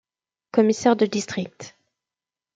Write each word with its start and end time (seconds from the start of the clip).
Commissaire 0.51 0.95
de 0.95 1.05
district. 1.05 1.75